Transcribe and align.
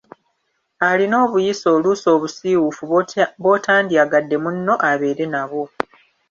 Alina 0.89 1.15
obuyisa 1.25 1.67
oluusi 1.75 2.05
obusiwuufu 2.15 2.83
bw’otandyagadde 3.41 4.35
munno 4.43 4.73
abeere 4.89 5.25
nabwo. 5.33 5.65